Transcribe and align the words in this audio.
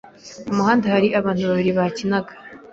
Mu 0.45 0.53
muhanda 0.57 0.85
hari 0.93 1.07
abana 1.19 1.41
babiri 1.49 1.71
bakinaga. 1.77 2.33